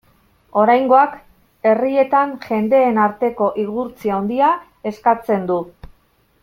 [0.61, 1.11] Oraingoak
[1.71, 4.51] herrietan jendeen arteko igurtzi handia
[4.93, 5.63] eskatzen du.